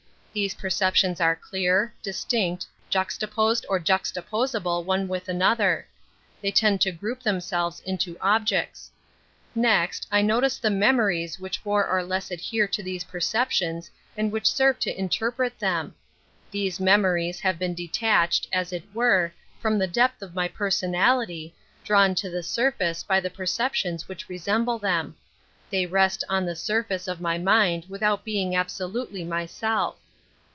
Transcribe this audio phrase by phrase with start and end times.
[0.33, 1.93] These perceptions are clear.
[2.01, 5.85] distinct, juxtaposed or jiistaposable one with another;
[6.41, 8.89] they tend to group them selves into objects.
[9.53, 14.45] Next, I notice the memories which more or less adhere to these perceptions and which
[14.47, 15.95] serve to in terpret them.
[16.49, 21.51] These memories have been detached, as it were, from the depth of my jKjrsonality,
[21.83, 25.17] drawn to the surface by the perceptions which I'esemble them;
[25.69, 29.97] they rest on the surface of my mind without being absolutely myself.